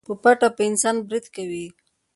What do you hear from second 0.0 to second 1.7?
په پټه په انسان بريد کوي.